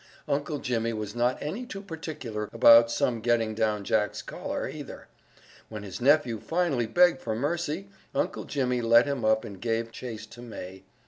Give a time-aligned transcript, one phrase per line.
[0.27, 5.07] Uncle Jimmy was not any too particular about some getting down Jack's collar, either.
[5.69, 10.25] When his nephew finally begged for mercy Uncle Jimmy let him up and gave chase
[10.25, 10.85] to May.